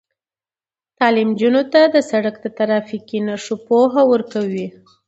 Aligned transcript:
تعلیم 0.97 1.29
نجونو 1.33 1.63
ته 1.73 1.81
د 1.93 1.95
سړک 2.09 2.35
د 2.41 2.45
ترافیکي 2.59 3.17
نښو 3.27 3.55
پوهه 3.67 4.01
ورکوي. 4.11 4.67